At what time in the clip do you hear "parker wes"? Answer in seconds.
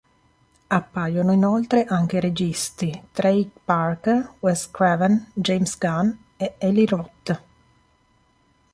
3.63-4.71